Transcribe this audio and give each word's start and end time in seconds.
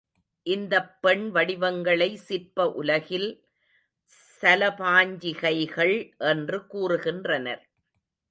இந்தப் 0.43 0.95
பெண்வடிவங்களை 1.03 2.15
சிற்ப 2.15 2.71
உலகில் 2.71 3.45
சலபாஞ்சிகைகள் 4.41 6.17
என்று 6.17 6.59
கூறுகின்றனர். 6.67 7.61